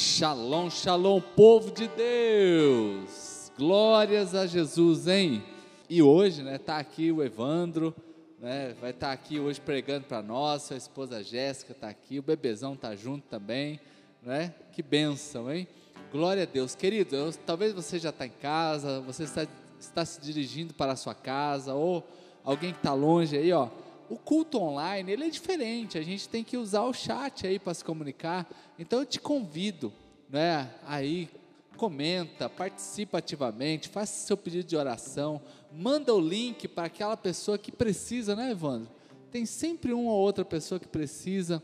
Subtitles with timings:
[0.00, 3.52] Shalom, shalom, povo de Deus.
[3.54, 5.44] Glórias a Jesus, hein?
[5.90, 7.94] E hoje, né, tá aqui o Evandro,
[8.40, 12.22] né, vai estar tá aqui hoje pregando para nós, a esposa Jéssica tá aqui, o
[12.22, 13.78] bebezão tá junto também,
[14.22, 14.54] né?
[14.72, 15.68] Que bênção, hein?
[16.10, 16.74] Glória a Deus.
[16.74, 19.46] Querido, eu, talvez você já está em casa, você está,
[19.78, 22.02] está se dirigindo para a sua casa, ou
[22.42, 23.68] alguém que está longe aí, ó.
[24.10, 27.72] O culto online, ele é diferente, a gente tem que usar o chat aí para
[27.72, 28.50] se comunicar.
[28.76, 29.92] Então eu te convido,
[30.28, 31.30] né, aí
[31.76, 35.40] comenta, participa ativamente, faça seu pedido de oração,
[35.72, 38.90] manda o link para aquela pessoa que precisa, né, Evandro?
[39.30, 41.62] Tem sempre uma ou outra pessoa que precisa.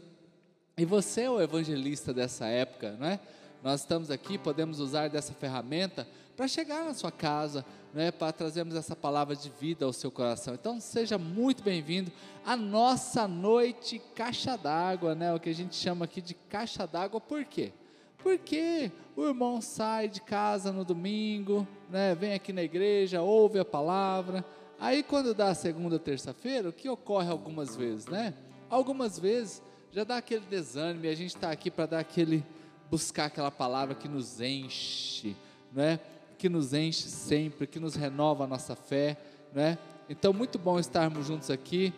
[0.79, 3.19] E você é o evangelista dessa época, né?
[3.61, 7.65] Nós estamos aqui, podemos usar dessa ferramenta para chegar na sua casa,
[7.95, 10.53] né, para trazermos essa palavra de vida ao seu coração.
[10.53, 12.13] Então, seja muito bem-vindo
[12.45, 17.21] à nossa noite caixa d'água, né, o que a gente chama aqui de caixa d'água,
[17.21, 17.73] por quê?
[18.19, 23.65] Porque o irmão sai de casa no domingo, né, vem aqui na igreja, ouve a
[23.65, 24.45] palavra,
[24.79, 28.35] aí quando dá a segunda, terça-feira, o que ocorre algumas vezes, né?
[28.69, 32.45] Algumas vezes já dá aquele desânimo e a gente está aqui para dar aquele
[32.91, 35.35] buscar aquela palavra que nos enche,
[35.73, 35.99] não é?
[36.39, 39.17] Que nos enche sempre, que nos renova a nossa fé,
[39.55, 39.79] não é?
[40.09, 41.93] Então, muito bom estarmos juntos aqui.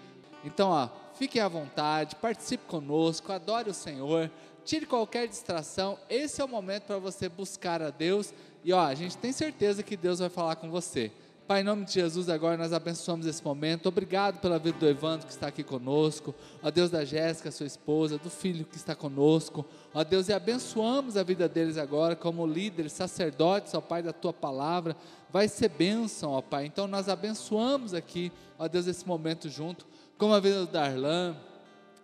[0.44, 4.30] Então, ó, fique à vontade, participe conosco, adore o Senhor,
[4.64, 5.98] tire qualquer distração.
[6.08, 8.32] Esse é o momento para você buscar a Deus
[8.64, 11.10] e ó, a gente tem certeza que Deus vai falar com você.
[11.48, 13.88] Pai, em nome de Jesus, agora nós abençoamos esse momento.
[13.88, 16.34] Obrigado pela vida do Evandro que está aqui conosco.
[16.62, 19.64] Ó Deus da Jéssica, sua esposa, do filho que está conosco.
[19.94, 24.30] Ó Deus, e abençoamos a vida deles agora como líderes, sacerdotes, ó Pai, da tua
[24.30, 24.94] palavra.
[25.30, 26.66] Vai ser bênção, ó Pai.
[26.66, 29.86] Então nós abençoamos aqui, ó Deus, esse momento junto,
[30.18, 31.34] como a vida do Darlan,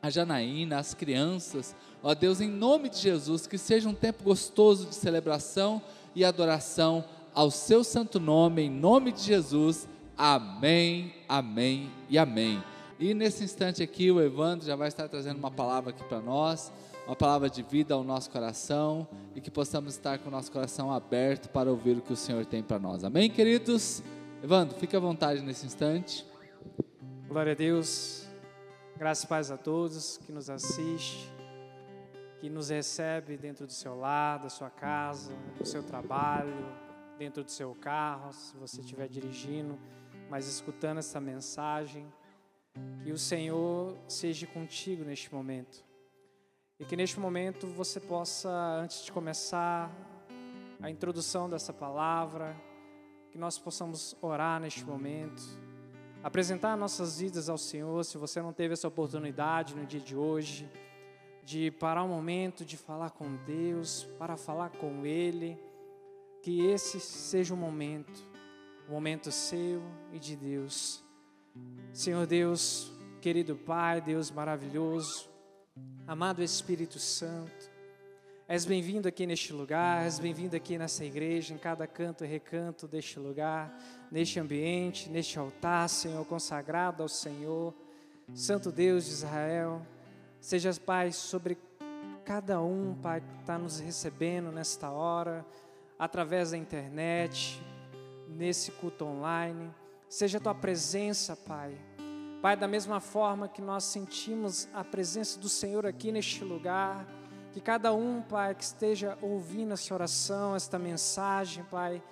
[0.00, 1.76] a Janaína, as crianças.
[2.02, 5.82] Ó Deus, em nome de Jesus, que seja um tempo gostoso de celebração
[6.14, 9.88] e adoração ao seu santo nome, em nome de Jesus.
[10.16, 12.62] Amém, amém e amém.
[12.98, 16.72] E nesse instante aqui, o Evandro já vai estar trazendo uma palavra aqui para nós,
[17.06, 20.92] uma palavra de vida ao nosso coração e que possamos estar com o nosso coração
[20.92, 23.02] aberto para ouvir o que o Senhor tem para nós.
[23.02, 24.02] Amém, queridos?
[24.42, 26.24] Evandro, fique à vontade nesse instante.
[27.26, 28.28] Glória a Deus.
[28.96, 31.28] Graças e paz a todos que nos assiste,
[32.40, 36.83] que nos recebe dentro do seu lar, da sua casa, do seu trabalho,
[37.18, 39.78] dentro do seu carro, se você estiver dirigindo,
[40.28, 42.06] mas escutando essa mensagem.
[43.04, 45.84] Que o Senhor seja contigo neste momento.
[46.78, 49.92] E que neste momento você possa, antes de começar
[50.82, 52.56] a introdução dessa palavra,
[53.30, 55.40] que nós possamos orar neste momento,
[56.22, 58.04] apresentar nossas vidas ao Senhor.
[58.04, 60.68] Se você não teve essa oportunidade no dia de hoje,
[61.44, 65.56] de parar um momento de falar com Deus, para falar com Ele
[66.44, 68.22] que esse seja o momento,
[68.86, 69.82] o momento seu
[70.12, 71.02] e de Deus.
[71.90, 75.26] Senhor Deus, querido Pai, Deus maravilhoso,
[76.06, 77.72] amado Espírito Santo,
[78.46, 82.86] és bem-vindo aqui neste lugar, és bem-vindo aqui nessa igreja, em cada canto e recanto
[82.86, 83.74] deste lugar,
[84.12, 87.72] neste ambiente, neste altar, Senhor, consagrado ao Senhor.
[88.34, 89.80] Santo Deus de Israel,
[90.42, 91.56] sejas, Pai, sobre
[92.22, 95.46] cada um, Pai, que está nos recebendo nesta hora,
[95.98, 97.62] através da internet,
[98.28, 99.72] nesse culto online.
[100.08, 101.76] Seja a tua presença, Pai.
[102.42, 107.06] Pai, da mesma forma que nós sentimos a presença do Senhor aqui neste lugar,
[107.52, 112.02] que cada um, Pai, que esteja ouvindo essa oração, esta mensagem, Pai,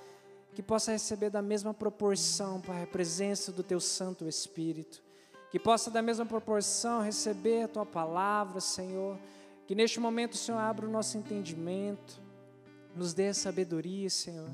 [0.55, 5.03] que possa receber da mesma proporção, Pai, a presença do Teu Santo Espírito.
[5.51, 9.19] Que possa, da mesma proporção, receber a Tua palavra, Senhor.
[9.67, 12.22] Que neste momento Senhor abra o nosso entendimento
[12.95, 14.51] nos dê sabedoria, Senhor,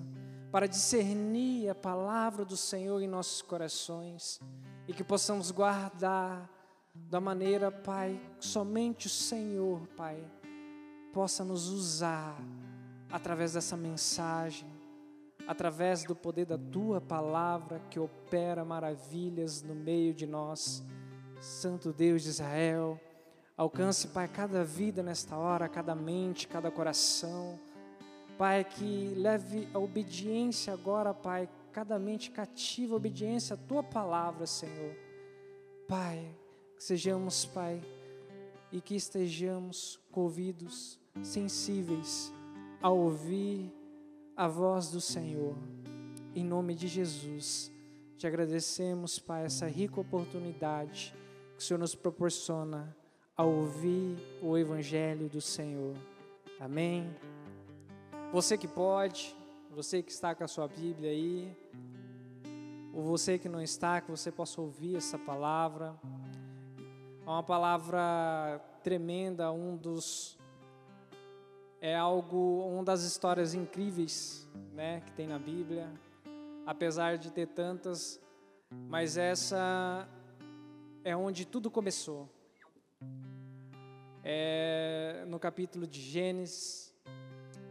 [0.51, 4.41] para discernir a palavra do Senhor em nossos corações
[4.87, 6.49] e que possamos guardar
[6.95, 10.19] da maneira, Pai, somente o Senhor, Pai,
[11.13, 12.37] possa nos usar
[13.11, 14.69] através dessa mensagem,
[15.47, 20.83] através do poder da tua palavra que opera maravilhas no meio de nós.
[21.41, 23.01] Santo Deus de Israel,
[23.57, 27.59] alcance, Pai, cada vida nesta hora, cada mente, cada coração
[28.39, 34.47] Pai, que leve a obediência agora, Pai, cada mente cativa a obediência à tua palavra,
[34.47, 34.95] Senhor.
[35.89, 36.25] Pai,
[36.77, 37.83] que sejamos, Pai,
[38.71, 42.33] e que estejamos com ouvidos sensíveis
[42.81, 43.75] a ouvir
[44.37, 45.57] a voz do Senhor.
[46.33, 47.73] Em nome de Jesus,
[48.17, 51.13] te agradecemos, Pai, essa rica oportunidade
[51.57, 52.97] que o Senhor nos proporciona
[53.37, 55.97] a ouvir o Evangelho do Senhor.
[56.61, 57.13] Amém
[58.31, 59.35] Você que pode,
[59.71, 61.57] você que está com a sua Bíblia aí,
[62.93, 65.99] ou você que não está, que você possa ouvir essa palavra.
[67.27, 70.39] É uma palavra tremenda, um dos
[71.81, 75.91] é algo, uma das histórias incríveis, né, que tem na Bíblia.
[76.67, 78.21] Apesar de ter tantas,
[78.91, 80.07] mas essa
[81.03, 82.29] é onde tudo começou.
[84.23, 86.88] É no capítulo de Gênesis,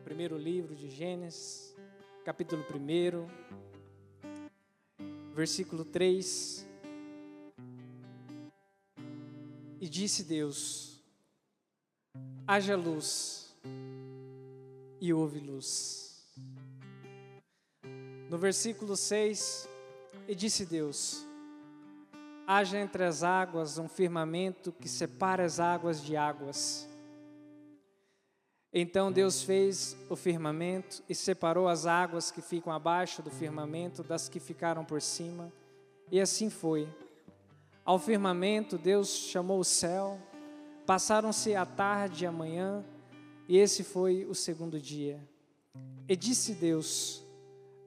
[0.08, 1.76] primeiro livro de Gênesis,
[2.24, 3.28] capítulo 1,
[5.34, 6.66] versículo 3.
[9.82, 11.04] E disse Deus:
[12.48, 13.54] haja luz,
[15.02, 16.26] e houve luz.
[18.30, 19.68] No versículo 6,
[20.26, 21.28] e disse Deus:
[22.48, 26.88] haja entre as águas um firmamento que separe as águas de águas
[28.80, 34.30] então Deus fez o firmamento e separou as águas que ficam abaixo do firmamento das
[34.30, 35.52] que ficaram por cima,
[36.12, 36.88] e assim foi.
[37.84, 40.20] Ao firmamento Deus chamou o céu,
[40.86, 42.86] passaram-se a tarde e a manhã,
[43.48, 45.20] e esse foi o segundo dia.
[46.08, 47.26] E disse Deus: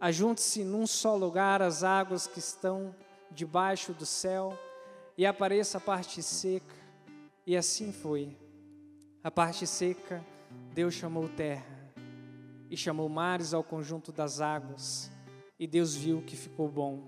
[0.01, 2.93] Ajunte-se num só lugar as águas que estão
[3.31, 4.59] debaixo do céu,
[5.17, 6.75] e apareça a parte seca.
[7.47, 8.37] E assim foi.
[9.23, 10.21] A parte seca
[10.75, 11.93] Deus chamou terra
[12.71, 15.11] e chamou mares ao conjunto das águas,
[15.59, 17.03] e Deus viu que ficou bom.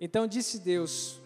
[0.00, 1.20] Então disse Deus: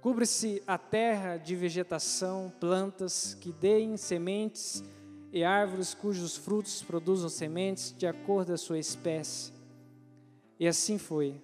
[0.00, 4.82] Cubre-se a terra de vegetação, plantas que deem sementes
[5.32, 9.52] e árvores cujos frutos produzam sementes de acordo com a sua espécie.
[10.58, 11.40] E assim foi.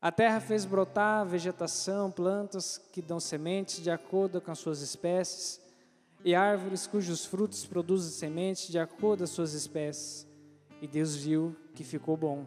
[0.00, 5.60] A terra fez brotar vegetação, plantas que dão sementes de acordo com as suas espécies,
[6.24, 10.26] e árvores cujos frutos produzem sementes de acordo as suas espécies.
[10.80, 12.44] E Deus viu que ficou bom.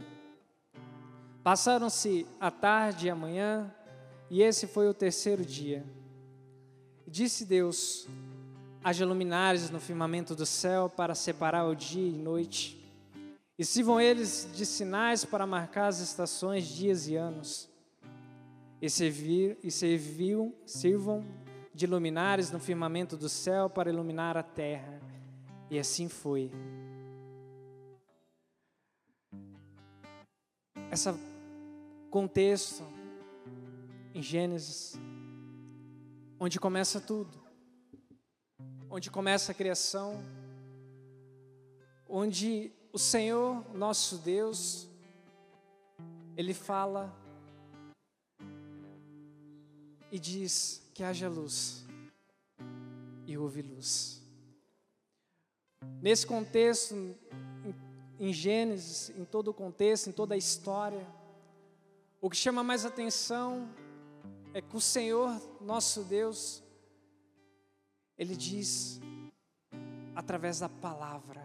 [1.43, 3.73] Passaram-se a tarde e a manhã,
[4.29, 5.85] e esse foi o terceiro dia.
[7.07, 8.07] Disse Deus:
[8.83, 12.83] haja luminares no firmamento do céu para separar o dia e noite,
[13.57, 17.69] e sirvam eles de sinais para marcar as estações, dias e anos.
[18.81, 21.25] E, servir, e serviam, sirvam
[21.75, 25.01] de luminares no firmamento do céu para iluminar a terra.
[25.69, 26.49] E assim foi.
[30.89, 31.13] Esse
[32.09, 32.81] contexto
[34.13, 34.97] em Gênesis,
[36.39, 37.37] onde começa tudo,
[38.89, 40.23] onde começa a criação,
[42.07, 44.87] onde o Senhor, nosso Deus,
[46.37, 47.13] Ele fala
[50.15, 51.85] e diz: que haja luz.
[53.27, 54.21] E houve luz.
[56.01, 56.95] Nesse contexto,
[58.17, 61.05] em Gênesis, em todo o contexto, em toda a história,
[62.21, 63.69] o que chama mais atenção
[64.53, 65.29] é que o Senhor,
[65.59, 66.63] nosso Deus,
[68.17, 69.01] Ele diz
[70.15, 71.43] através da palavra.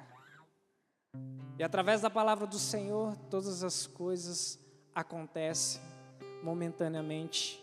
[1.58, 4.60] E através da palavra do Senhor, todas as coisas
[4.94, 5.82] acontecem
[6.44, 7.60] momentaneamente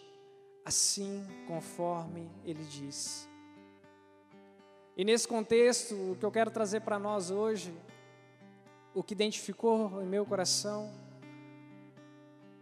[0.67, 3.25] assim conforme ele diz.
[4.97, 7.73] E nesse contexto, o que eu quero trazer para nós hoje,
[8.93, 10.91] o que identificou em meu coração,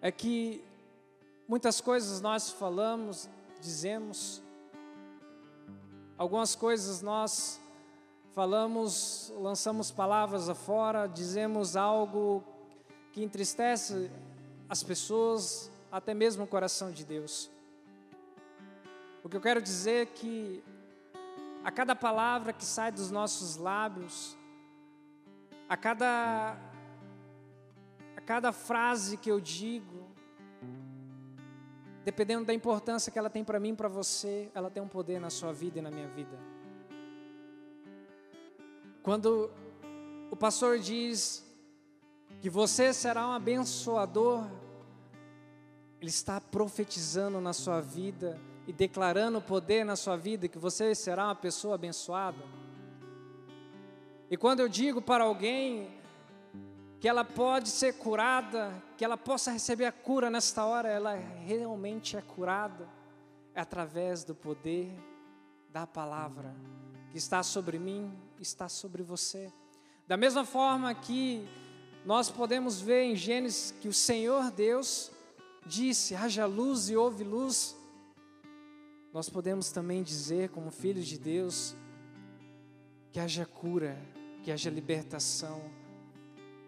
[0.03, 0.63] é que
[1.47, 3.27] muitas coisas nós falamos,
[3.59, 4.39] dizemos,
[6.15, 7.59] algumas coisas nós
[8.33, 12.43] falamos, lançamos palavras afora, dizemos algo
[13.11, 14.11] que entristece
[14.69, 17.54] as pessoas, até mesmo o coração de Deus.
[19.25, 20.63] O que eu quero dizer é que
[21.63, 24.37] a cada palavra que sai dos nossos lábios,
[25.67, 26.55] a cada
[28.15, 30.05] a cada frase que eu digo,
[32.03, 35.31] dependendo da importância que ela tem para mim para você, ela tem um poder na
[35.31, 36.37] sua vida e na minha vida.
[39.01, 39.49] Quando
[40.29, 41.43] o pastor diz
[42.41, 44.47] que você será um abençoador,
[45.99, 50.95] ele está profetizando na sua vida e declarando o poder na sua vida que você
[50.95, 52.43] será uma pessoa abençoada.
[54.29, 55.89] E quando eu digo para alguém
[56.99, 62.17] que ela pode ser curada, que ela possa receber a cura nesta hora, ela realmente
[62.17, 62.87] é curada,
[63.53, 64.91] é através do poder
[65.71, 66.55] da palavra
[67.11, 69.51] que está sobre mim, está sobre você.
[70.07, 71.47] Da mesma forma que
[72.03, 75.11] nós podemos ver em Gênesis que o Senhor Deus
[75.65, 77.75] disse: haja luz e houve luz
[79.15, 81.73] nós podemos também dizer, como filhos de Deus,
[83.13, 83.97] que haja cura,
[84.43, 85.71] que haja libertação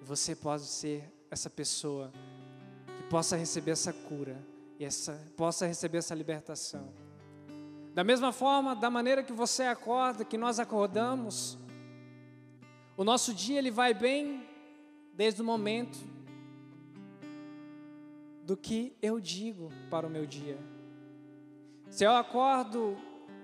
[0.01, 2.10] você pode ser essa pessoa
[2.86, 4.42] que possa receber essa cura
[4.80, 6.94] e essa, possa receber essa libertação.
[7.94, 11.60] Da mesma forma, da maneira que você acorda, que nós acordamos,
[12.96, 14.48] o nosso dia ele vai bem
[15.13, 16.00] desde o momento
[18.42, 20.77] do que eu digo para o meu dia.
[21.89, 22.98] Se eu acordo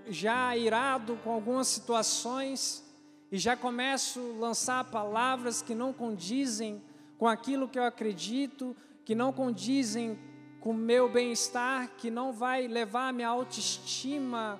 [0.08, 2.84] já irado com algumas situações
[3.32, 6.82] e já começo a lançar palavras que não condizem
[7.18, 10.20] com aquilo que eu acredito, que não condizem
[10.60, 14.60] com o meu bem-estar, que não vai levar minha autoestima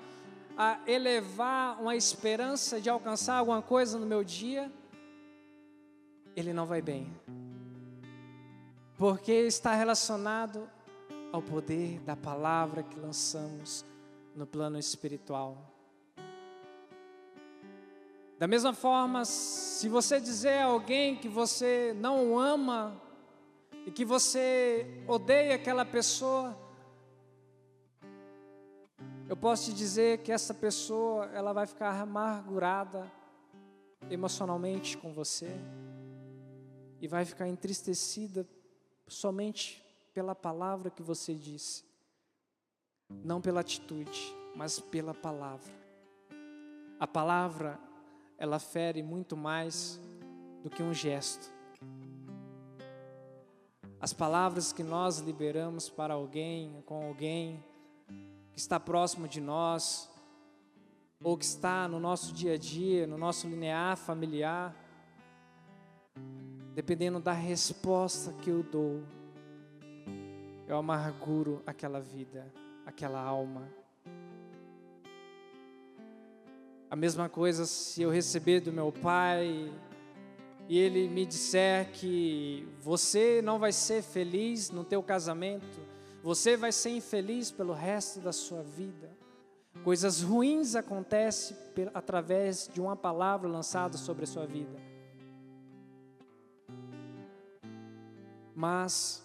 [0.58, 4.72] a elevar uma esperança de alcançar alguma coisa no meu dia,
[6.36, 7.12] ele não vai bem.
[8.98, 10.70] Porque está relacionado
[11.34, 13.84] ao poder da palavra que lançamos
[14.34, 15.58] no plano espiritual.
[18.40, 23.02] Da mesma forma, se você dizer a alguém que você não ama,
[23.86, 26.58] e que você odeia aquela pessoa,
[29.28, 33.12] eu posso te dizer que essa pessoa ela vai ficar amargurada
[34.10, 35.52] emocionalmente com você
[37.02, 38.48] e vai ficar entristecida
[39.08, 39.84] somente
[40.14, 41.84] pela palavra que você disse,
[43.24, 45.74] não pela atitude, mas pela palavra.
[47.00, 47.80] A palavra
[48.38, 50.00] ela fere muito mais
[50.62, 51.52] do que um gesto.
[54.00, 57.64] As palavras que nós liberamos para alguém, com alguém
[58.52, 60.10] que está próximo de nós,
[61.24, 64.76] ou que está no nosso dia a dia, no nosso linear familiar,
[66.76, 69.04] dependendo da resposta que eu dou,
[70.68, 72.52] eu amarguro aquela vida,
[72.86, 73.68] aquela alma.
[76.90, 79.74] A mesma coisa se eu receber do meu pai
[80.70, 85.82] e ele me disser que você não vai ser feliz no teu casamento,
[86.22, 89.12] você vai ser infeliz pelo resto da sua vida.
[89.84, 91.58] Coisas ruins acontecem
[91.94, 94.80] através de uma palavra lançada sobre a sua vida.
[98.56, 99.24] Mas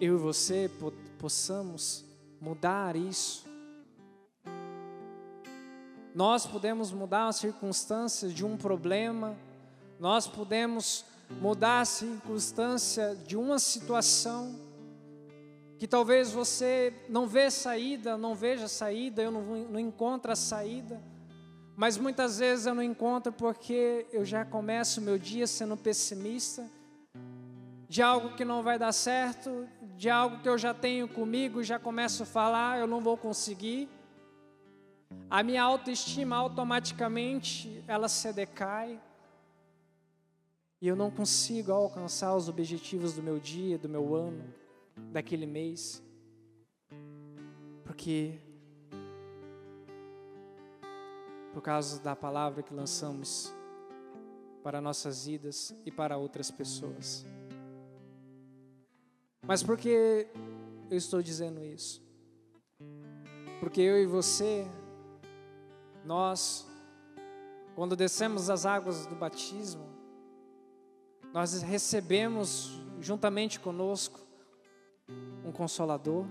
[0.00, 0.70] eu e você
[1.18, 2.04] possamos
[2.40, 3.46] mudar isso.
[6.14, 9.36] Nós podemos mudar as circunstâncias de um problema,
[9.98, 11.04] nós podemos
[11.40, 14.58] mudar a circunstância de uma situação
[15.78, 21.02] que talvez você não vê saída, não veja saída, eu não, não encontro a saída,
[21.76, 26.70] mas muitas vezes eu não encontro porque eu já começo o meu dia sendo pessimista,
[27.88, 31.78] de algo que não vai dar certo, de algo que eu já tenho comigo, já
[31.78, 33.88] começo a falar, eu não vou conseguir.
[35.30, 39.00] A minha autoestima automaticamente ela se decai.
[40.80, 44.44] E eu não consigo alcançar os objetivos do meu dia, do meu ano,
[45.10, 46.02] daquele mês,
[47.84, 48.38] porque
[51.52, 53.50] por causa da palavra que lançamos
[54.62, 57.24] para nossas vidas e para outras pessoas.
[59.46, 60.26] Mas por que
[60.90, 62.02] eu estou dizendo isso?
[63.60, 64.66] Porque eu e você
[66.04, 66.66] nós,
[67.74, 69.86] quando descemos as águas do batismo,
[71.32, 74.20] nós recebemos juntamente conosco
[75.44, 76.26] um consolador.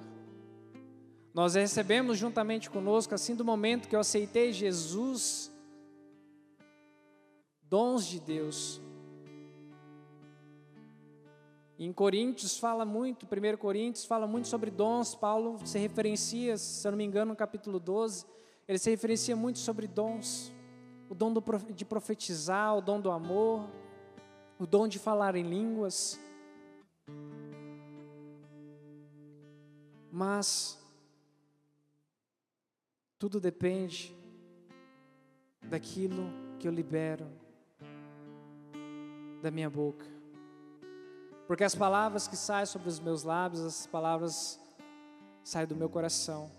[1.33, 5.51] Nós recebemos juntamente conosco, assim do momento que eu aceitei Jesus,
[7.63, 8.81] dons de Deus.
[11.77, 16.91] Em Coríntios fala muito, 1 Coríntios fala muito sobre dons, Paulo se referencia, se eu
[16.91, 18.25] não me engano, no capítulo 12,
[18.67, 20.53] ele se referencia muito sobre dons,
[21.09, 23.69] o dom do, de profetizar, o dom do amor,
[24.57, 26.19] o dom de falar em línguas.
[30.09, 30.81] Mas
[33.19, 34.15] tudo depende
[35.61, 37.27] daquilo que eu libero
[39.41, 40.14] da minha boca.
[41.47, 44.59] Porque as palavras que saem sobre os meus lábios, as palavras
[45.43, 46.49] saem do meu coração.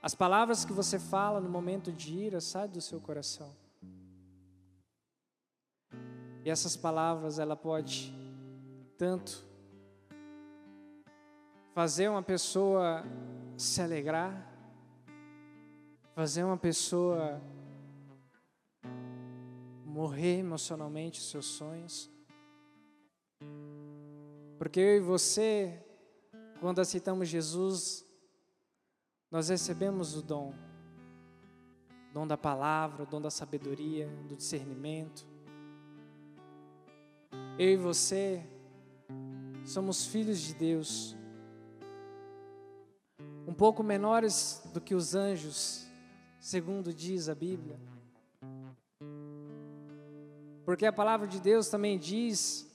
[0.00, 3.52] As palavras que você fala no momento de ira saem do seu coração.
[6.44, 8.14] E essas palavras ela pode
[8.96, 9.44] tanto
[11.74, 13.04] fazer uma pessoa
[13.56, 14.48] se alegrar,
[16.14, 17.42] fazer uma pessoa
[19.84, 22.17] morrer emocionalmente os seus sonhos.
[24.68, 25.82] Porque eu e você,
[26.60, 28.04] quando aceitamos Jesus,
[29.30, 30.52] nós recebemos o dom
[32.12, 35.26] dom da palavra, o dom da sabedoria, do discernimento.
[37.58, 38.44] Eu e você
[39.64, 41.16] somos filhos de Deus,
[43.46, 45.86] um pouco menores do que os anjos,
[46.38, 47.80] segundo diz a Bíblia.
[50.66, 52.70] Porque a palavra de Deus também diz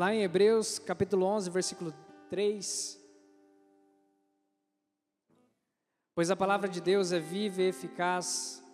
[0.00, 1.92] lá em Hebreus capítulo 11, versículo
[2.30, 2.98] 3.
[6.14, 8.64] Pois a palavra de Deus é viva e eficaz,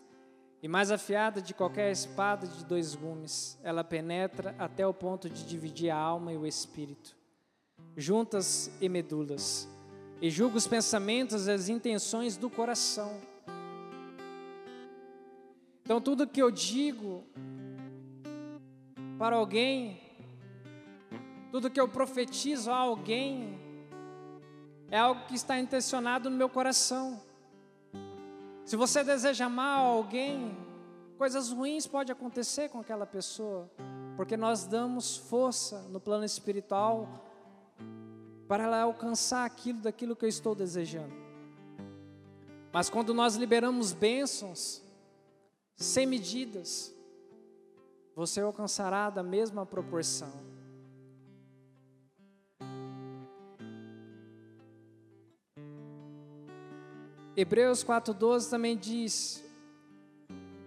[0.62, 3.58] e mais afiada de qualquer espada de dois gumes.
[3.64, 7.16] Ela penetra até o ponto de dividir a alma e o espírito,
[7.96, 9.68] juntas e medulas,
[10.22, 13.20] e julga os pensamentos e as intenções do coração.
[15.82, 17.24] Então, tudo que eu digo
[19.18, 20.05] para alguém
[21.56, 23.58] tudo que eu profetizo a alguém
[24.90, 27.18] é algo que está intencionado no meu coração.
[28.62, 30.54] Se você deseja mal a alguém,
[31.16, 33.70] coisas ruins podem acontecer com aquela pessoa,
[34.18, 37.08] porque nós damos força no plano espiritual
[38.46, 41.14] para ela alcançar aquilo daquilo que eu estou desejando.
[42.70, 44.82] Mas quando nós liberamos bênçãos
[45.74, 46.94] sem medidas,
[48.14, 50.54] você alcançará da mesma proporção.
[57.38, 59.44] Hebreus 4,12 também diz: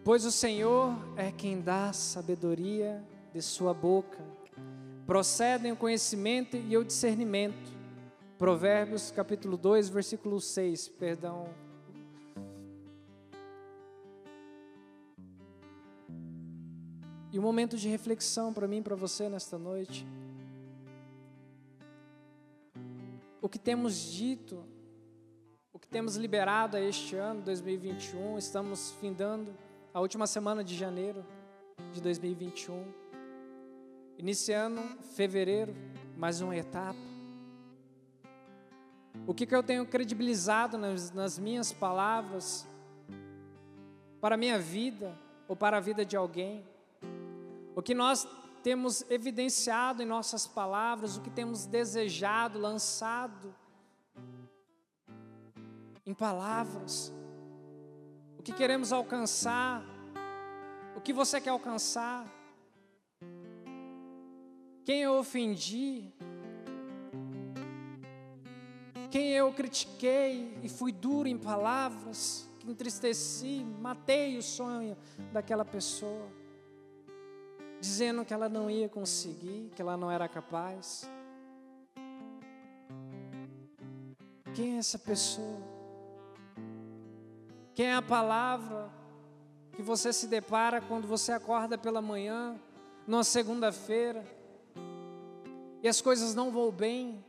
[0.04, 4.24] Pois o Senhor é quem dá sabedoria de sua boca,
[5.08, 7.72] procedem o conhecimento e o discernimento.
[8.38, 11.50] Provérbios capítulo 2, versículo 6, perdão.
[17.34, 20.06] E um momento de reflexão para mim para você nesta noite.
[23.42, 24.64] O que temos dito
[25.90, 29.52] temos liberado a este ano, 2021, estamos findando
[29.92, 31.26] a última semana de janeiro
[31.92, 32.86] de 2021,
[34.16, 34.84] iniciando
[35.16, 35.74] fevereiro,
[36.16, 37.00] mais uma etapa.
[39.26, 42.68] O que, que eu tenho credibilizado nas, nas minhas palavras
[44.22, 46.64] para a minha vida ou para a vida de alguém?
[47.76, 48.28] O que nós
[48.62, 53.56] temos evidenciado em nossas palavras, o que temos desejado, lançado
[56.10, 57.14] em palavras,
[58.40, 59.86] o que queremos alcançar,
[60.96, 62.26] o que você quer alcançar,
[64.84, 66.12] quem eu ofendi,
[69.12, 74.98] quem eu critiquei e fui duro em palavras, que entristeci, matei o sonho
[75.32, 76.28] daquela pessoa,
[77.80, 81.08] dizendo que ela não ia conseguir, que ela não era capaz.
[84.56, 85.79] Quem é essa pessoa?
[87.74, 88.90] Quem é a palavra
[89.74, 92.60] que você se depara quando você acorda pela manhã,
[93.08, 94.26] numa segunda-feira,
[95.82, 97.24] e as coisas não vão bem?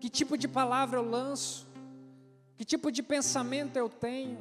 [0.00, 1.66] Que tipo de palavra eu lanço?
[2.56, 4.38] Que tipo de pensamento eu tenho?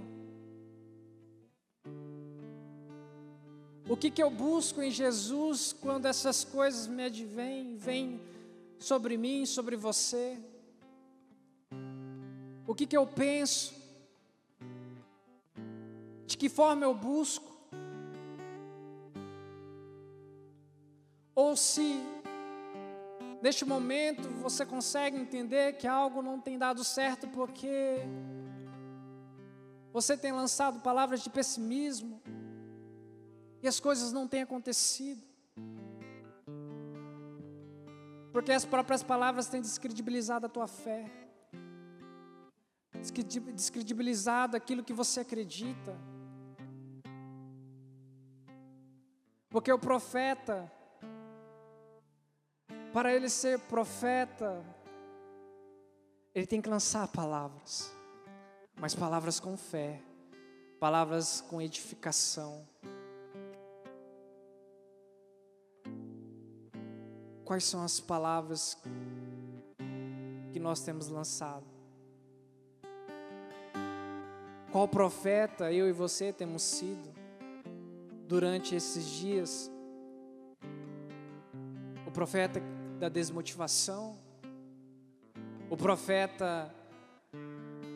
[3.89, 8.21] O que, que eu busco em Jesus quando essas coisas me advêm, vêm
[8.77, 10.37] sobre mim, sobre você?
[12.67, 13.78] O que, que eu penso?
[16.39, 17.51] Que forma eu busco?
[21.35, 22.01] Ou se
[23.41, 27.97] neste momento você consegue entender que algo não tem dado certo porque
[29.91, 32.21] você tem lançado palavras de pessimismo
[33.61, 35.21] e as coisas não têm acontecido.
[38.31, 41.11] Porque as próprias palavras têm descredibilizado a tua fé,
[43.55, 45.99] descredibilizado aquilo que você acredita.
[49.59, 50.71] Porque o profeta,
[52.93, 54.63] para ele ser profeta,
[56.33, 57.93] ele tem que lançar palavras,
[58.79, 60.01] mas palavras com fé,
[60.79, 62.65] palavras com edificação.
[67.43, 68.81] Quais são as palavras
[70.53, 71.67] que nós temos lançado?
[74.71, 77.18] Qual profeta eu e você temos sido?
[78.29, 79.71] Durante esses dias.
[82.05, 82.61] O profeta
[82.99, 84.19] da desmotivação,
[85.67, 86.71] o profeta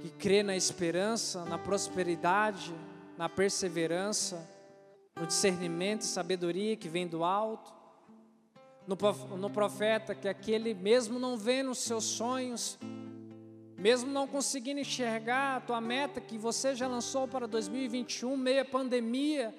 [0.01, 2.73] que crê na esperança, na prosperidade,
[3.15, 4.49] na perseverança,
[5.15, 7.71] no discernimento e sabedoria que vem do alto,
[8.87, 12.79] no profeta que aquele, mesmo não vendo os seus sonhos,
[13.77, 19.53] mesmo não conseguindo enxergar a tua meta que você já lançou para 2021, meia pandemia,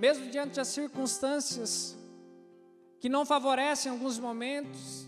[0.00, 1.94] mesmo diante das circunstâncias
[2.98, 5.06] que não favorecem em alguns momentos,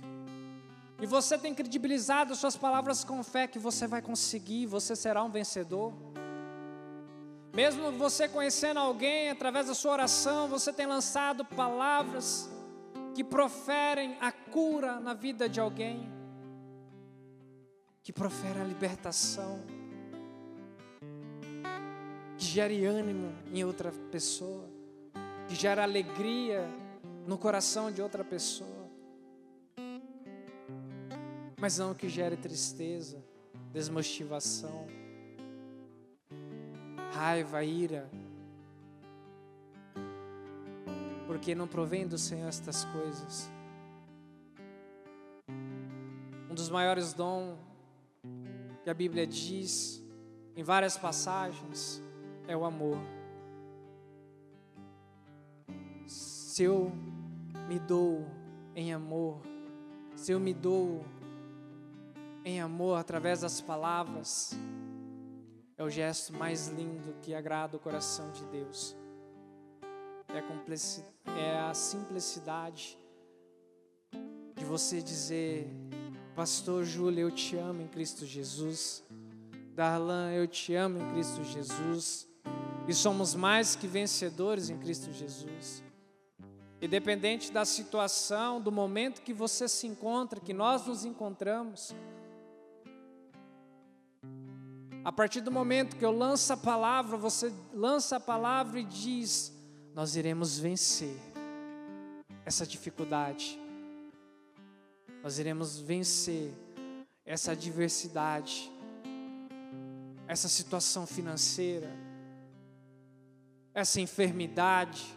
[1.01, 5.31] e você tem credibilizado suas palavras com fé que você vai conseguir, você será um
[5.31, 5.95] vencedor.
[7.55, 12.51] Mesmo você conhecendo alguém através da sua oração, você tem lançado palavras
[13.15, 16.07] que proferem a cura na vida de alguém,
[18.03, 19.59] que proferem a libertação,
[22.37, 24.72] que gere ânimo em outra pessoa,
[25.53, 26.67] que gera alegria
[27.27, 28.89] no coração de outra pessoa,
[31.61, 33.23] mas não que gere tristeza,
[33.71, 34.87] desmotivação,
[37.13, 38.11] raiva, ira,
[41.27, 43.53] porque não provém do Senhor estas coisas.
[46.51, 47.59] Um dos maiores dons
[48.83, 50.03] que a Bíblia diz
[50.57, 52.03] em várias passagens
[52.49, 52.97] é o amor.
[56.53, 56.93] Se eu
[57.67, 58.27] me dou
[58.77, 59.41] em amor,
[60.15, 61.03] se eu me dou
[62.45, 64.53] em amor através das palavras,
[65.79, 68.95] é o gesto mais lindo que agrada o coração de Deus
[70.29, 72.99] é, é a simplicidade
[74.55, 75.67] de você dizer,
[76.37, 79.03] Pastor Júlio, eu te amo em Cristo Jesus.
[79.75, 82.29] Darlan, eu te amo em Cristo Jesus.
[82.87, 85.83] E somos mais que vencedores em Cristo Jesus.
[86.83, 91.95] Independente da situação, do momento que você se encontra, que nós nos encontramos,
[95.05, 99.53] a partir do momento que eu lanço a palavra, você lança a palavra e diz:
[99.95, 101.17] nós iremos vencer
[102.45, 103.57] essa dificuldade,
[105.23, 106.53] nós iremos vencer
[107.25, 108.73] essa adversidade,
[110.27, 111.91] essa situação financeira,
[113.73, 115.17] essa enfermidade,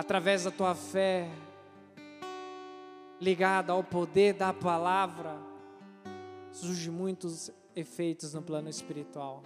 [0.00, 1.28] através da tua fé,
[3.20, 5.36] ligada ao poder da palavra,
[6.50, 9.42] surgem muitos efeitos no plano espiritual.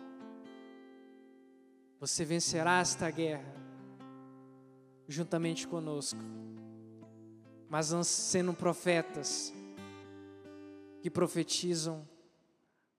[1.99, 3.53] Você vencerá esta guerra
[5.09, 6.21] juntamente conosco.
[7.69, 9.53] Mas sendo profetas
[11.03, 12.09] que profetizam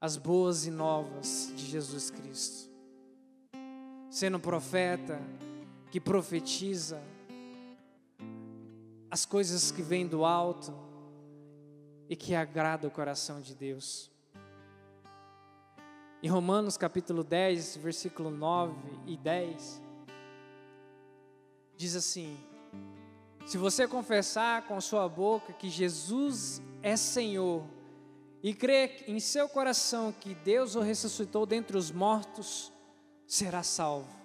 [0.01, 2.69] as boas e novas de Jesus Cristo.
[4.09, 5.21] Sendo profeta
[5.89, 7.01] que profetiza
[9.15, 10.73] as coisas que vêm do alto
[12.09, 14.11] e que agrada o coração de Deus.
[16.21, 18.75] Em Romanos capítulo 10, versículo 9
[19.07, 19.81] e 10,
[21.77, 22.37] diz assim:
[23.45, 27.63] Se você confessar com sua boca que Jesus é Senhor
[28.43, 32.69] e crer em seu coração que Deus o ressuscitou dentre os mortos,
[33.25, 34.24] será salvo.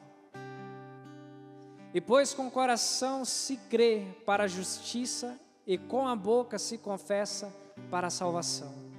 [1.93, 6.79] E pois com o coração se crê para a justiça e com a boca se
[6.79, 7.53] confessa
[7.91, 8.91] para a salvação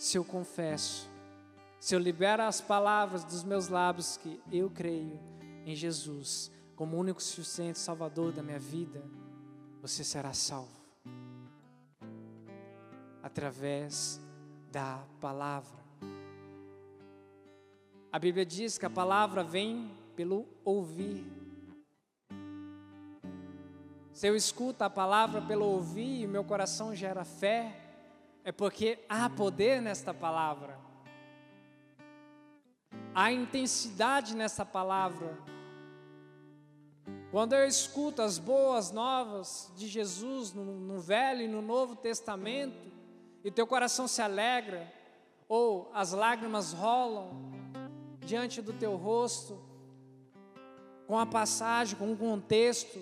[0.00, 1.10] se eu confesso,
[1.78, 5.20] se eu libero as palavras dos meus lábios que eu creio
[5.66, 9.04] em Jesus como único suficiente Salvador da minha vida,
[9.82, 10.80] você será salvo
[13.22, 14.18] através
[14.72, 15.78] da palavra.
[18.10, 21.24] A Bíblia diz que a palavra vem pelo ouvir.
[24.12, 27.74] Se eu escuto a palavra pelo ouvir e meu coração gera fé,
[28.44, 30.78] é porque há poder nesta palavra,
[33.14, 35.38] há intensidade nessa palavra.
[37.30, 42.90] Quando eu escuto as boas novas de Jesus no, no Velho e no Novo Testamento,
[43.44, 44.92] e teu coração se alegra,
[45.48, 47.30] ou as lágrimas rolam
[48.20, 49.69] diante do teu rosto,
[51.10, 53.00] com a passagem, com o contexto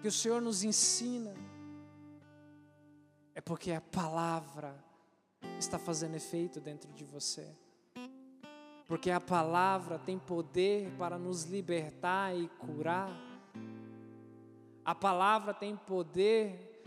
[0.00, 1.34] que o Senhor nos ensina,
[3.34, 4.72] é porque a palavra
[5.58, 7.52] está fazendo efeito dentro de você.
[8.86, 13.10] Porque a palavra tem poder para nos libertar e curar.
[14.84, 16.84] A palavra tem poder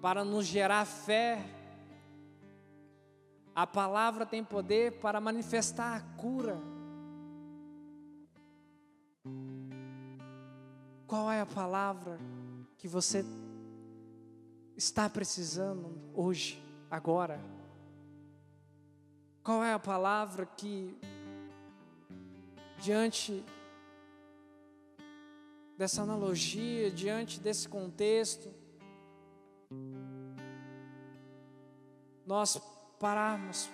[0.00, 1.44] para nos gerar fé.
[3.52, 6.69] A palavra tem poder para manifestar a cura.
[11.10, 12.20] Qual é a palavra
[12.78, 13.24] que você
[14.76, 17.40] está precisando hoje, agora?
[19.42, 20.96] Qual é a palavra que,
[22.78, 23.44] diante
[25.76, 28.48] dessa analogia, diante desse contexto,
[32.24, 32.56] nós
[33.00, 33.68] pararmos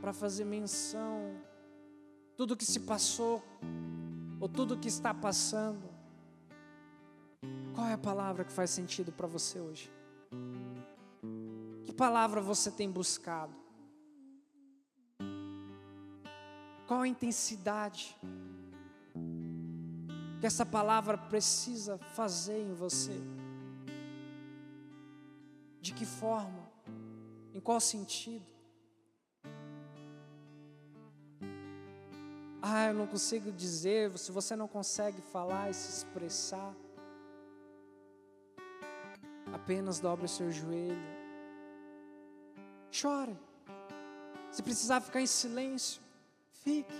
[0.00, 1.34] para fazer menção
[2.36, 3.42] tudo que se passou
[4.38, 5.95] ou tudo que está passando.
[7.76, 9.92] Qual é a palavra que faz sentido para você hoje?
[11.84, 13.54] Que palavra você tem buscado?
[16.86, 18.16] Qual a intensidade
[20.40, 23.20] que essa palavra precisa fazer em você?
[25.78, 26.66] De que forma?
[27.52, 28.46] Em qual sentido?
[32.62, 34.16] Ah, eu não consigo dizer.
[34.16, 36.74] Se você não consegue falar e se expressar,
[39.56, 41.16] apenas dobre o seu joelho.
[42.90, 43.36] Chore.
[44.50, 46.00] Se precisar ficar em silêncio,
[46.62, 46.94] fique.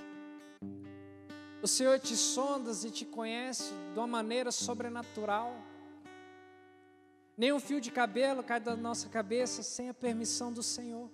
[1.62, 5.54] O Senhor te sondas e te conhece de uma maneira sobrenatural.
[7.36, 11.10] Nenhum fio de cabelo cai da nossa cabeça sem a permissão do Senhor.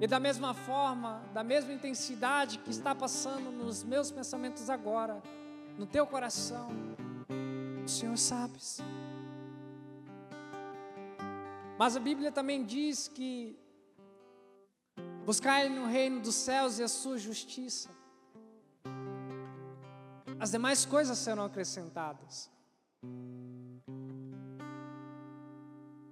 [0.00, 5.22] E da mesma forma, da mesma intensidade que está passando nos meus pensamentos agora,
[5.78, 6.68] no teu coração,
[7.84, 8.58] o Senhor sabe.
[11.78, 13.58] Mas a Bíblia também diz que
[15.24, 17.90] buscai no reino dos céus e a sua justiça.
[20.38, 22.50] As demais coisas serão acrescentadas.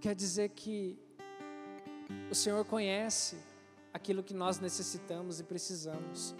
[0.01, 0.99] Quer dizer que
[2.29, 3.37] o Senhor conhece
[3.93, 6.35] aquilo que nós necessitamos e precisamos,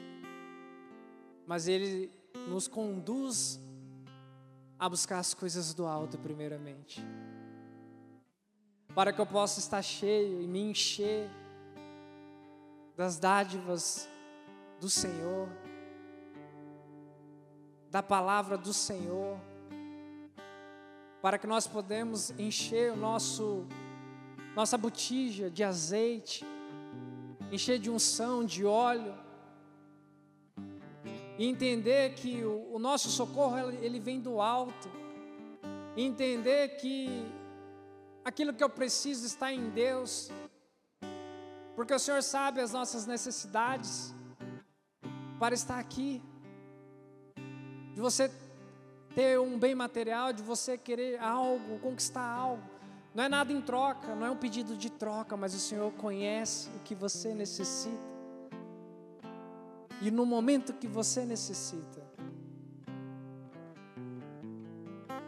[1.47, 2.11] mas Ele
[2.49, 3.61] nos conduz
[4.79, 7.01] a buscar as coisas do alto, primeiramente,
[8.95, 11.31] para que eu possa estar cheio e me encher
[12.97, 14.09] das dádivas
[14.81, 15.49] do Senhor,
[17.91, 19.39] da palavra do Senhor
[21.23, 23.65] para que nós podemos encher o nosso
[24.57, 26.45] nossa botija de azeite,
[27.51, 29.15] encher de unção, de óleo,
[31.39, 34.91] e entender que o, o nosso socorro ele vem do alto,
[35.97, 37.25] entender que
[38.25, 40.31] aquilo que eu preciso está em Deus,
[41.75, 44.15] porque o Senhor sabe as nossas necessidades
[45.39, 46.23] para estar aqui,
[47.95, 48.31] de você
[49.15, 52.63] ter um bem material, de você querer algo, conquistar algo.
[53.15, 56.71] Não é nada em troca, não é um pedido de troca, mas o Senhor conhece
[56.71, 58.13] o que você necessita.
[60.01, 62.03] E no momento que você necessita.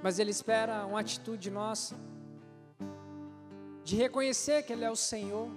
[0.03, 1.95] Mas Ele espera uma atitude nossa
[3.85, 5.49] de reconhecer que Ele é o Senhor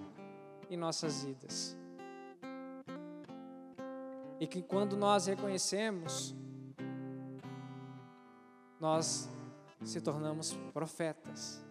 [0.70, 1.78] em nossas vidas.
[4.40, 6.36] E que quando nós reconhecemos,
[8.80, 9.30] nós
[9.84, 11.66] se tornamos profetas.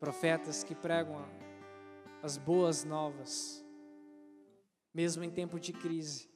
[0.00, 1.22] Profetas que pregam
[2.22, 3.64] as boas novas,
[4.92, 6.30] mesmo em tempo de crise,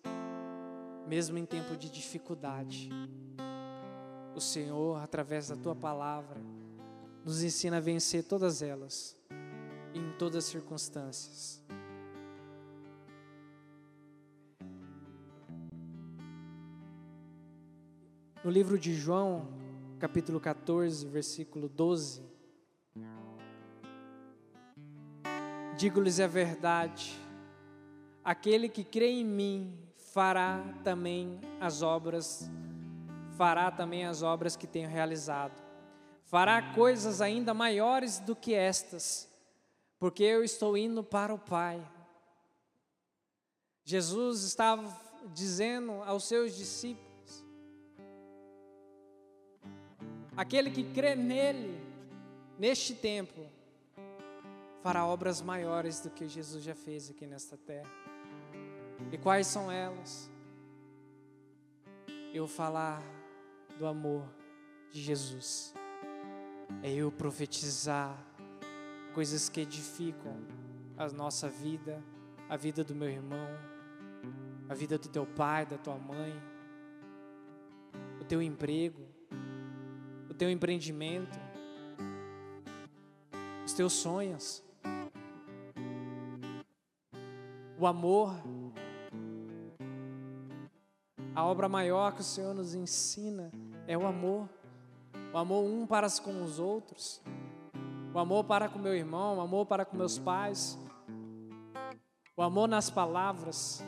[1.06, 2.90] mesmo em tempo de dificuldade.
[4.34, 6.40] O Senhor, através da tua palavra,
[7.26, 9.16] nos ensina a vencer todas elas,
[9.92, 11.60] em todas as circunstâncias.
[18.44, 19.48] No livro de João,
[19.98, 22.22] capítulo 14, versículo 12.
[25.76, 27.20] Digo-lhes a verdade:
[28.22, 32.48] aquele que crê em mim fará também as obras,
[33.36, 35.65] fará também as obras que tenho realizado.
[36.26, 39.28] Fará coisas ainda maiores do que estas,
[39.96, 41.80] porque eu estou indo para o Pai.
[43.84, 44.92] Jesus estava
[45.32, 47.44] dizendo aos seus discípulos:
[50.36, 51.80] Aquele que crê nele,
[52.58, 53.46] neste tempo,
[54.82, 57.88] fará obras maiores do que Jesus já fez aqui nesta terra.
[59.12, 60.28] E quais são elas?
[62.34, 63.00] Eu falar
[63.78, 64.28] do amor
[64.90, 65.72] de Jesus.
[66.82, 68.16] É eu profetizar
[69.14, 70.36] coisas que edificam
[70.96, 72.02] a nossa vida,
[72.48, 73.48] a vida do meu irmão,
[74.68, 76.32] a vida do teu pai, da tua mãe,
[78.20, 79.16] o teu emprego,
[80.36, 81.38] teu empreendimento,
[83.64, 84.62] os teus sonhos,
[87.78, 88.34] o amor,
[91.34, 93.50] a obra maior que o Senhor nos ensina
[93.86, 94.48] é o amor,
[95.32, 97.20] o amor um para com os outros,
[98.14, 100.78] o amor para com meu irmão, o amor para com meus pais,
[102.36, 103.82] o amor nas palavras.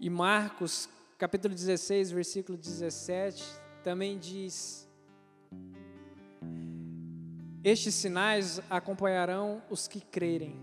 [0.00, 3.44] E Marcos, capítulo 16, versículo 17,
[3.84, 4.88] também diz:
[7.62, 10.60] Estes sinais acompanharão os que crerem.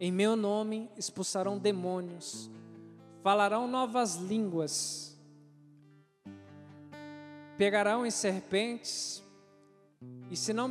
[0.00, 2.50] Em meu nome expulsarão demônios,
[3.24, 5.18] falarão novas línguas,
[7.56, 9.24] pegarão em serpentes,
[10.30, 10.70] e se não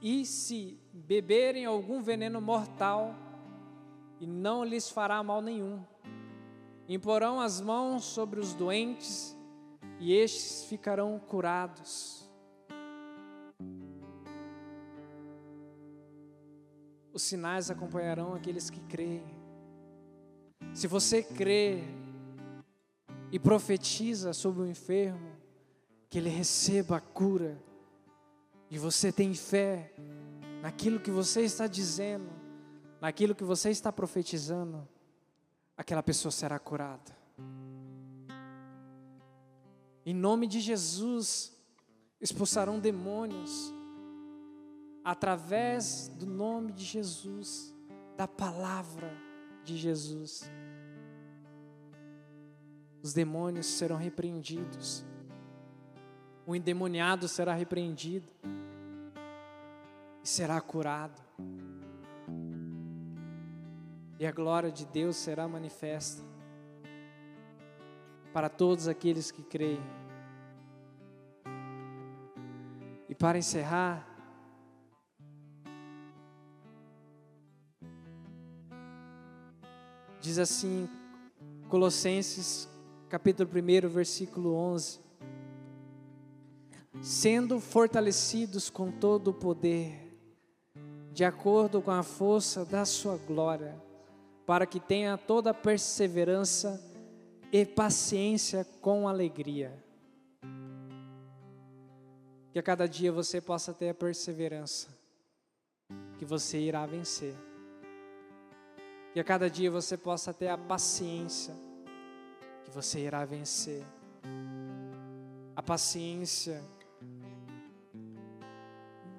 [0.00, 3.14] e se beberem algum veneno mortal,
[4.18, 5.84] e não lhes fará mal nenhum.
[6.88, 9.36] Imporão as mãos sobre os doentes,
[10.00, 12.26] e estes ficarão curados.
[17.12, 19.35] Os sinais acompanharão aqueles que creem.
[20.76, 21.82] Se você crê
[23.32, 25.34] e profetiza sobre o enfermo,
[26.10, 27.58] que ele receba a cura,
[28.70, 29.90] e você tem fé
[30.60, 32.28] naquilo que você está dizendo,
[33.00, 34.86] naquilo que você está profetizando,
[35.78, 37.16] aquela pessoa será curada.
[40.04, 41.56] Em nome de Jesus,
[42.20, 43.72] expulsarão demônios,
[45.02, 47.74] através do nome de Jesus,
[48.14, 49.25] da palavra
[49.66, 50.50] de Jesus.
[53.02, 55.04] Os demônios serão repreendidos,
[56.46, 58.32] o endemoniado será repreendido
[60.22, 61.26] e será curado
[64.18, 66.22] e a glória de Deus será manifesta
[68.32, 69.80] para todos aqueles que creem.
[73.08, 74.06] E para encerrar,
[80.26, 80.88] diz assim,
[81.68, 82.68] Colossenses
[83.08, 84.98] capítulo 1, versículo 11:
[87.00, 90.18] Sendo fortalecidos com todo o poder,
[91.12, 93.80] de acordo com a força da sua glória,
[94.44, 96.82] para que tenha toda perseverança
[97.52, 99.80] e paciência com alegria.
[102.52, 104.88] Que a cada dia você possa ter a perseverança,
[106.18, 107.45] que você irá vencer.
[109.16, 111.54] Que a cada dia você possa ter a paciência,
[112.62, 113.82] que você irá vencer.
[115.56, 116.62] A paciência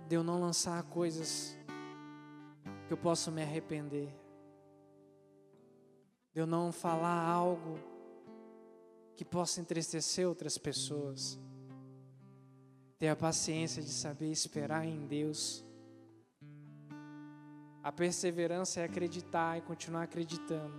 [0.07, 1.57] de eu não lançar coisas
[2.86, 4.13] que eu posso me arrepender
[6.31, 7.79] de eu não falar algo
[9.15, 11.39] que possa entristecer outras pessoas.
[12.99, 15.65] Ter a paciência de saber esperar em Deus.
[17.88, 20.76] A perseverança é acreditar e continuar acreditando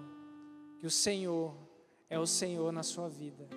[0.78, 1.56] que o Senhor
[2.10, 3.48] é o Senhor na sua vida.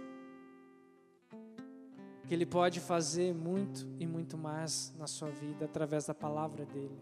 [2.25, 6.97] Que Ele pode fazer muito e muito mais na sua vida através da palavra dEle.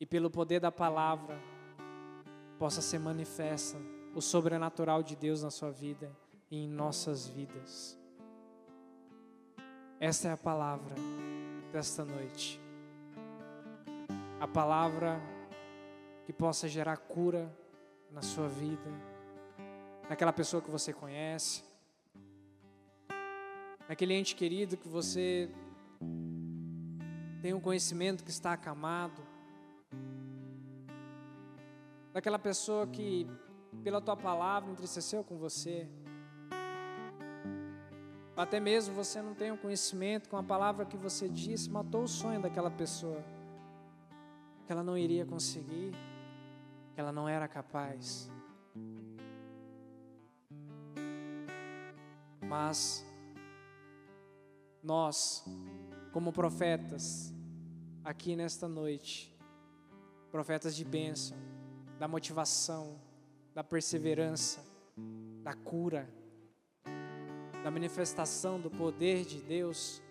[0.00, 1.40] E pelo poder da palavra,
[2.58, 3.78] possa ser manifesta
[4.12, 6.10] o sobrenatural de Deus na sua vida
[6.50, 7.96] e em nossas vidas.
[10.00, 10.96] Esta é a palavra
[11.72, 12.60] desta noite.
[14.40, 15.38] A palavra
[16.30, 17.52] que possa gerar cura
[18.12, 18.88] na sua vida,
[20.08, 21.64] naquela pessoa que você conhece,
[23.88, 25.50] naquele ente querido que você
[27.42, 29.20] tem um conhecimento que está acamado,
[32.12, 33.26] daquela pessoa que
[33.82, 35.88] pela tua palavra entristeceu com você.
[38.36, 42.08] Até mesmo você não tem um conhecimento com a palavra que você disse, matou o
[42.08, 43.20] sonho daquela pessoa.
[44.64, 45.92] Que ela não iria conseguir,
[47.00, 48.30] ela não era capaz.
[52.42, 53.04] Mas
[54.82, 55.44] nós,
[56.12, 57.32] como profetas,
[58.04, 59.34] aqui nesta noite,
[60.30, 61.36] profetas de bênção,
[61.98, 63.00] da motivação,
[63.54, 64.64] da perseverança,
[65.42, 66.08] da cura,
[67.64, 70.02] da manifestação do poder de Deus,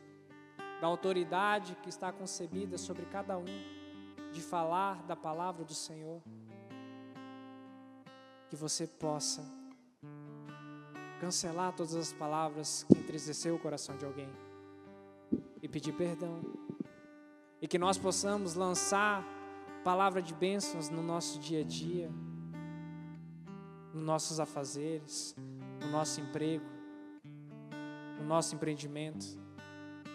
[0.81, 3.45] da autoridade que está concebida sobre cada um,
[4.31, 6.21] de falar da palavra do Senhor.
[8.49, 9.43] Que você possa
[11.19, 14.29] cancelar todas as palavras que entristeceu o coração de alguém
[15.61, 16.41] e pedir perdão.
[17.61, 19.23] E que nós possamos lançar
[19.83, 22.09] palavra de bênçãos no nosso dia a dia
[23.93, 25.35] nos nossos afazeres,
[25.81, 26.65] no nosso emprego,
[28.17, 29.25] no nosso empreendimento,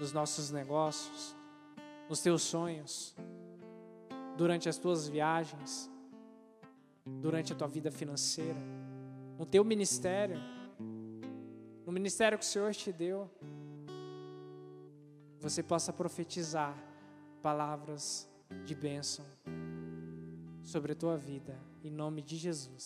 [0.01, 1.37] nos nossos negócios,
[2.09, 3.15] nos teus sonhos,
[4.37, 5.91] durante as tuas viagens,
[7.07, 8.61] durante a tua vida financeira,
[9.39, 10.39] no teu ministério,
[11.87, 13.31] no ministério que o Senhor te deu,
[15.39, 16.75] você possa profetizar
[17.43, 18.29] palavras
[18.65, 19.25] de bênção
[20.63, 22.85] sobre a tua vida, em nome de Jesus.